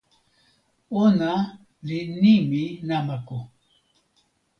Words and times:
ona 1.01 1.31
li 1.87 1.99
nimi 2.21 2.63
namako. 2.87 3.37